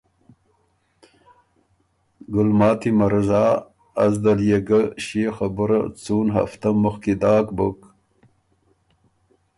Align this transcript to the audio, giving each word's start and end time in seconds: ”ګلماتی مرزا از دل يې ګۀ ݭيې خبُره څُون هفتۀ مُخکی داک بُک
”ګلماتی 2.33 2.91
مرزا 2.99 3.45
از 4.03 4.13
دل 4.23 4.39
يې 4.49 4.59
ګۀ 4.67 4.79
ݭيې 5.05 5.27
خبُره 5.37 5.79
څُون 6.01 6.27
هفتۀ 6.37 6.69
مُخکی 6.83 7.13
داک 7.21 7.47
بُک 7.57 7.79